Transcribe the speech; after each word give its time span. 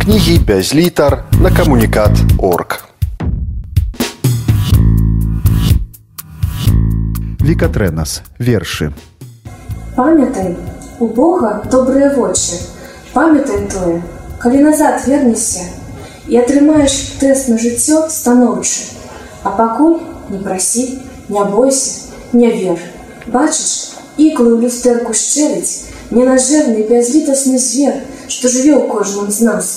Кнігі 0.00 0.38
без 0.38 0.74
літар 0.74 1.24
на 1.40 1.50
камунікат 1.56 2.10
орг. 2.38 2.88
Вікатрэнас 7.44 8.22
вершы 8.38 8.92
Памятай, 9.96 10.56
у 11.00 11.06
Бога 11.06 11.62
добрыя 11.70 12.14
вочы. 12.16 12.56
Памятай 13.12 13.68
тое, 13.68 14.00
калі 14.40 14.62
назад 14.72 15.04
вернешся 15.04 15.68
і 16.32 16.40
атрымаеш 16.40 17.20
тэст 17.20 17.52
на 17.52 17.58
жыццё 17.60 18.08
станоўчы. 18.08 18.96
А 19.44 19.52
пакуль 19.52 20.00
не 20.30 20.38
прасі, 20.38 21.04
не 21.28 21.44
бойся, 21.44 22.08
не 22.32 22.48
вер. 22.48 22.80
Бачыш, 23.26 24.00
іклы 24.16 24.56
ў 24.56 24.64
люстэрку 24.64 25.12
шчэліць, 25.12 25.92
ненажэрны 26.08 26.88
бязлітасны 26.88 27.60
звер, 27.60 28.00
што 28.30 28.48
жыве 28.48 28.76
ў 28.78 28.86
кожным 28.86 29.30
з 29.30 29.46
нас. 29.46 29.70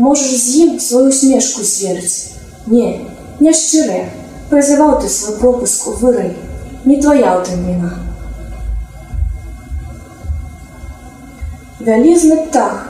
Можаш 0.00 0.32
з 0.40 0.56
ім 0.64 0.70
сваю 0.80 1.12
смешку 1.12 1.62
зверыць. 1.62 2.34
Не, 2.66 3.04
не 3.40 3.52
шчырая, 3.52 4.08
прызываў 4.48 5.00
ты 5.02 5.08
свой 5.12 5.36
пропуск 5.38 5.88
у 5.88 5.92
вырай, 6.00 6.32
не 6.84 6.96
твоя 7.02 7.36
ў 7.36 7.44
тым 7.44 7.60
віна. 7.68 7.92
Вялізны 11.84 12.40
птах, 12.46 12.88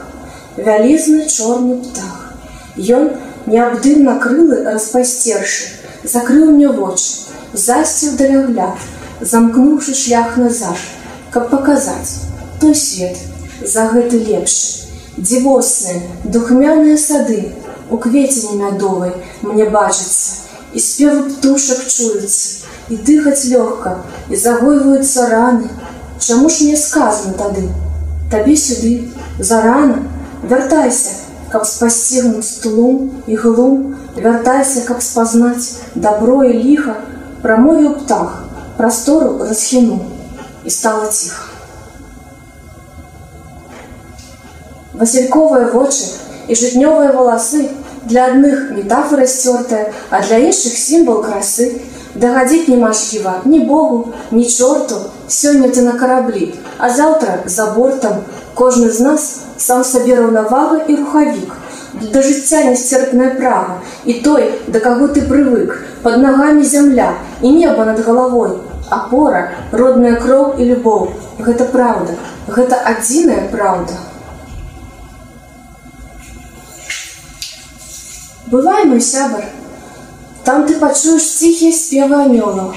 вялізны 0.55 1.27
чорны 1.27 1.81
птах. 1.83 2.31
Ён 2.77 3.11
неабдымна 3.45 4.15
крылы 4.23 4.63
распасцершы, 4.63 5.75
закрыў 6.03 6.55
мне 6.55 6.71
вочы, 6.71 7.27
засціў 7.53 8.15
далягляд, 8.15 8.79
замкнуўшы 9.19 9.93
шлях 9.93 10.37
назад, 10.37 10.79
каб 11.31 11.51
паказаць 11.51 12.23
той 12.61 12.75
свет 12.75 13.19
за 13.61 13.87
гэты 13.91 14.23
лепшы. 14.23 14.84
Дзівосныя, 15.17 16.01
духмяныя 16.25 16.97
сады 16.99 17.55
у 17.89 17.97
кветені 17.97 18.57
мядовай 18.59 19.13
мне 19.41 19.63
бачацца, 19.71 20.43
і 20.75 20.81
спевы 20.83 21.29
птушак 21.29 21.87
чуюцца, 21.87 22.67
і 22.91 22.99
дыхаць 22.99 23.47
лёгка, 23.47 24.03
і 24.29 24.35
загойваюцца 24.35 25.29
раны. 25.31 25.71
Чаму 26.19 26.49
ж 26.49 26.67
мне 26.67 26.75
сказано 26.75 27.33
тады? 27.39 27.63
Табе 28.29 28.57
сюды, 28.59 29.07
зарана, 29.39 30.03
вяртайся, 30.43 31.15
каб 31.47 31.63
спасцігнуць 31.63 32.59
тлум 32.59 33.23
і 33.27 33.39
глум, 33.39 33.95
вяртайся, 34.19 34.83
каб 34.83 35.01
спазнаць 35.01 35.95
дабро 35.95 36.43
і 36.43 36.53
ліха, 36.59 36.99
прамовіў 37.41 38.01
птах, 38.03 38.43
прастору 38.75 39.37
расхіну 39.47 39.99
і 40.65 40.69
стала 40.69 41.07
ціха. 41.07 41.54
Васильковыя 44.99 45.67
вочы 45.73 46.05
і 46.47 46.55
жытнёвыя 46.55 47.11
валасы 47.11 47.67
для 48.05 48.27
адных 48.31 48.71
метафора 48.71 49.25
сцёртая, 49.27 49.91
а 50.09 50.21
для 50.21 50.37
іншых 50.39 50.77
сімвал 50.77 51.21
красы. 51.23 51.81
Дагадзіць 52.15 52.69
немажліва 52.71 53.41
ні 53.43 53.59
Богу, 53.59 54.13
ні 54.31 54.45
чорту, 54.45 54.95
сёння 55.27 55.67
ты 55.67 55.81
на 55.81 55.99
караблі, 55.99 56.53
а 56.77 56.89
заўтра 56.89 57.43
за 57.45 57.65
бортам 57.75 58.23
кожны 58.55 58.89
з 58.89 58.99
нас 58.99 59.25
сам 59.57 59.83
сабе 59.83 60.15
раўнавага 60.15 60.79
і 60.87 60.95
рухавік. 60.95 61.51
Да 62.13 62.21
жыцця 62.21 62.63
несцерпная 62.63 63.35
прага 63.35 63.81
і 64.05 64.13
той, 64.23 64.47
да 64.67 64.79
каго 64.79 65.11
ты 65.11 65.27
прывык, 65.27 65.75
под 66.03 66.23
нагамі 66.23 66.63
зямля 66.63 67.11
і 67.41 67.51
неба 67.51 67.83
над 67.83 67.99
галавой. 67.99 68.63
Апора, 68.89 69.51
родная 69.71 70.15
кроў 70.15 70.55
і 70.55 70.71
любоў. 70.71 71.09
Гэта 71.39 71.67
праўда, 71.67 72.15
гэта 72.47 72.79
адзіная 72.95 73.49
праўда. 73.51 74.14
Бывай 78.55 78.85
мой 78.85 79.01
сябар. 79.01 79.43
Там 80.45 80.65
ты 80.65 80.75
пачуеш 80.79 81.23
ціхія 81.27 81.75
спевы 81.75 82.15
анёлаў. 82.25 82.69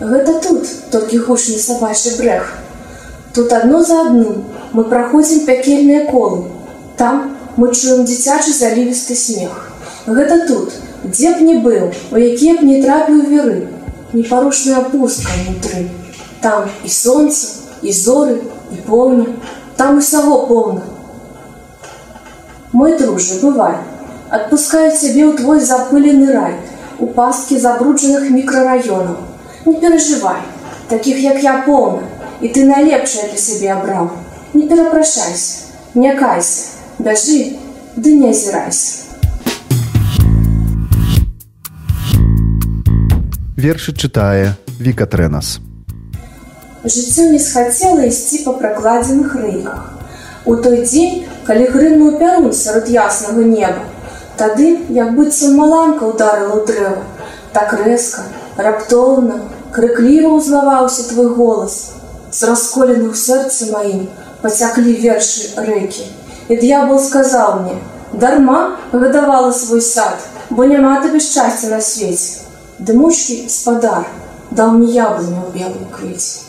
Гэта 0.00 0.34
тут 0.44 0.68
толькі 0.92 1.20
гучны 1.24 1.56
сабачы 1.56 2.12
брэх. 2.18 2.50
Тут 3.32 3.54
адно 3.58 3.80
за 3.82 4.02
адным 4.02 4.44
мы 4.74 4.84
праходзім 4.84 5.46
пякельныя 5.46 6.04
колы. 6.10 6.50
Там 6.98 7.32
мы 7.56 7.72
чуем 7.72 8.04
дзіцячы 8.04 8.52
залівісты 8.52 9.16
смех. 9.16 9.72
Гэта 10.04 10.46
тут, 10.52 10.76
дзе 11.04 11.32
б 11.32 11.48
не 11.48 11.56
быў, 11.64 11.88
у 12.12 12.20
якія 12.20 12.60
б 12.60 12.68
не 12.68 12.82
трапіў 12.84 13.24
веры, 13.32 13.58
непарушная 14.12 14.84
пустка 14.92 15.32
внутры. 15.32 15.88
Там 16.44 16.68
і 16.84 16.90
сонца, 16.90 17.64
і 17.80 17.90
зоры, 18.04 18.42
і 18.68 18.84
поўня, 18.84 19.32
там 19.80 19.96
усяго 19.96 20.44
поўна. 20.44 20.82
Мой 22.72 22.98
дружы, 22.98 23.40
бывай, 23.40 23.80
Отпускаю 24.30 24.90
цябе 24.90 25.22
ў 25.30 25.36
твой 25.38 25.60
запылены 25.60 26.32
рай, 26.32 26.54
у 26.98 27.06
пасткі 27.06 27.58
забруджаных 27.62 28.30
мікрараёнаў. 28.34 29.16
Не 29.66 29.74
перажывай, 29.80 30.42
такіх 30.88 31.22
як 31.22 31.42
я 31.42 31.62
поўна, 31.66 32.02
і 32.40 32.50
ты 32.50 32.66
найлепшае 32.66 33.30
для 33.30 33.38
сябе 33.38 33.72
абраў. 33.78 34.10
Не 34.54 34.68
перапрашайся, 34.68 35.70
не 35.94 36.14
кайся, 36.14 36.74
бяжы, 36.98 37.56
ды 37.96 38.14
не 38.18 38.30
азірайся. 38.30 39.06
вершы 43.56 43.92
чытае 43.96 44.52
Вікатрэнас 44.78 45.58
Жыццё 46.84 47.24
не 47.32 47.38
схацела 47.42 48.04
ісці 48.06 48.42
па 48.44 48.52
пракладзеных 48.60 49.32
рэйках. 49.34 49.78
У 50.46 50.54
той 50.62 50.84
дзень, 50.84 51.24
калі 51.48 51.64
грымнуў 51.72 52.18
пярун 52.20 52.52
сярод 52.54 52.86
яснага 52.86 53.42
неба, 53.42 53.82
Тады, 54.36 54.84
як 54.92 55.14
быццам 55.16 55.56
маланка 55.56 56.04
ударыла 56.04 56.60
ў 56.60 56.66
дрэва, 56.68 57.02
так 57.56 57.72
рэзка, 57.72 58.26
раптоўна, 58.60 59.40
крыкліва 59.72 60.36
ўзлаваўся 60.36 61.08
твой 61.08 61.32
голас. 61.32 61.96
З 62.36 62.52
расколеных 62.52 63.16
сэрцы 63.16 63.72
маім 63.72 64.08
пацяклі 64.42 64.92
вершы 65.00 65.56
рэкі. 65.56 66.04
І 66.52 66.56
д'ябал 66.60 67.00
сказаў 67.00 67.60
мне: 67.62 67.76
дарма 68.12 68.76
гадавала 68.92 69.52
свой 69.52 69.80
сад, 69.80 70.20
бо 70.50 70.64
няма 70.64 71.00
табе 71.00 71.20
шчасця 71.20 71.72
на 71.72 71.80
свеце. 71.80 72.44
Дымучкі 72.78 73.48
спадар 73.48 74.04
даў 74.50 74.76
мне 74.76 74.92
яблыню 74.92 75.48
ў 75.48 75.50
белым 75.56 75.88
квеце. 75.88 76.44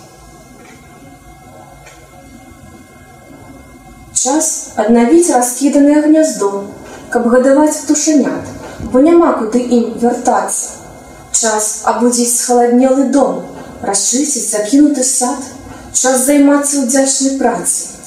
Час 4.12 4.76
аднавіць 4.76 5.32
раскіданае 5.32 6.02
гняздо, 6.04 6.68
каб 7.10 7.28
гадаваць 7.32 7.84
птушанят, 7.84 8.48
бо 8.92 9.00
няма 9.00 9.34
куды 9.40 9.60
ім 9.60 9.94
вяртацца. 10.02 10.84
Час 11.32 11.84
абудзіць 11.86 12.34
схаладнелы 12.34 13.10
дом, 13.14 13.46
расчысціць 13.82 14.50
закінуты 14.50 15.04
сад, 15.04 15.38
час 15.94 16.26
займацца 16.26 16.84
ўдзячнай 16.84 17.38
працы. 17.38 17.98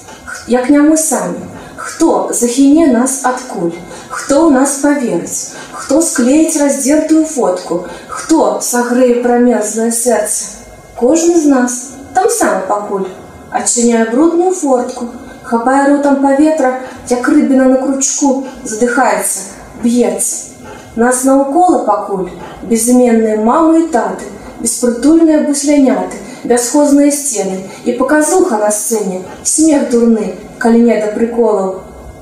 Як 0.49 0.71
не 0.71 0.81
мы 0.83 0.97
самі, 0.97 1.39
хто 1.77 2.31
захіне 2.33 2.87
нас 2.93 3.21
адкуль, 3.25 3.73
хто 4.09 4.47
ў 4.47 4.55
нас 4.55 4.79
паверыць, 4.83 5.55
хто 5.73 6.03
склеіць 6.03 6.59
раздзертую 6.61 7.25
фотку, 7.27 7.87
хто 8.09 8.61
сагрэе 8.61 9.23
прамерзлае 9.23 9.91
сэрца. 9.91 10.61
Кожны 10.97 11.41
з 11.41 11.47
нас. 11.47 11.73
Там 12.15 12.29
сам 12.29 12.63
пакуль, 12.69 13.07
адчыняе 13.51 14.05
брудную 14.11 14.53
фортку, 14.53 15.07
хапае 15.43 15.89
ротам 15.89 16.23
паветра, 16.23 16.81
як 17.09 17.29
рыбіна 17.29 17.65
на 17.73 17.79
кручку 17.83 18.47
задыхаецца, 18.65 19.41
б'ецца. 19.83 20.51
Нас 20.97 21.25
наўкола 21.25 21.85
пакуль 21.87 22.31
безыменныя 22.63 23.39
мамы 23.45 23.85
і 23.85 23.87
таты, 23.95 24.27
беспрытульныя 24.61 25.47
бусляняты, 25.47 26.19
бясхозныя 26.45 27.13
сцены 27.13 27.63
і 27.85 27.93
паказуха 28.01 28.59
на 28.59 28.71
сцэне, 28.71 29.23
смех 29.45 29.91
дурны, 29.91 30.35
калі 30.59 30.83
не 30.83 30.97
да 31.01 31.13
прыколаў. 31.15 31.81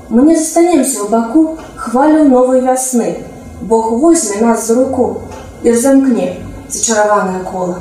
Мы 0.09 0.23
не 0.29 0.35
застанемся 0.35 1.03
ў 1.03 1.09
баку 1.09 1.57
хвалю 1.77 2.25
новай 2.25 2.61
вясны. 2.61 3.25
Бог 3.61 3.91
возьме 3.99 4.41
нас 4.41 4.67
за 4.67 4.75
руку 4.75 5.21
і 5.63 5.73
замкне 5.73 6.37
зачараванае 6.69 7.43
кола. 7.43 7.77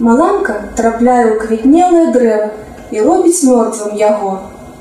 Маланка 0.00 0.54
трапляе 0.76 1.24
ў 1.28 1.36
квітнелае 1.36 2.06
дрэва 2.14 2.46
і 2.88 3.02
робіць 3.04 3.44
мёртвым 3.44 3.98
яго. 4.00 4.30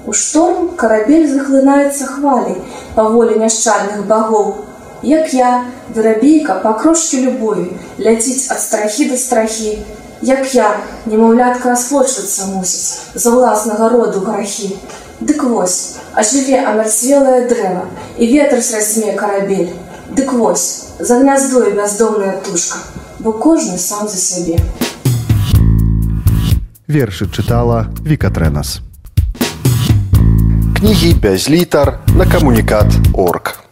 У 0.07 0.15
шторм 0.15 0.69
карабель 0.79 1.27
захлынаецца 1.27 2.07
хваляй 2.11 2.55
паволі 2.95 3.35
няшчальных 3.41 4.07
багоў. 4.07 4.55
Як 5.03 5.35
я, 5.35 5.51
вырабейка 5.91 6.55
па 6.63 6.71
крошкі 6.79 7.19
любові, 7.25 7.67
ляціць 7.99 8.47
ад 8.47 8.63
страхі 8.63 9.09
да 9.11 9.19
страхі. 9.19 9.75
Як 10.23 10.55
я, 10.55 10.71
немаўлятка 11.03 11.75
расплочвацца 11.75 12.47
мусіць 12.55 13.11
за 13.11 13.35
ўласнага 13.35 13.91
роду 13.91 14.23
грахі. 14.23 14.71
Дык 15.19 15.43
вось, 15.43 15.99
ажыве 16.15 16.63
амярцвелае 16.63 17.43
дрэва 17.51 17.89
і 18.15 18.23
ветр 18.23 18.63
сразьме 18.63 19.19
карабель. 19.19 19.75
Дык 20.15 20.31
вось, 20.31 20.95
за 20.99 21.19
гняздой 21.19 21.73
бяздомная 21.75 22.37
тушка, 22.39 22.79
бо 23.19 23.35
кожны 23.35 23.75
сам 23.77 24.07
за 24.07 24.15
сябе 24.15 24.63
Вершы 26.89 27.29
чытала 27.29 27.85
Віка 28.01 28.33
Трэнас. 28.33 28.81
Кнігі 30.73 31.13
без 31.21 31.45
літар 31.45 31.99
на 32.17 32.25
камунікат 32.25 32.89
Орг. 33.13 33.68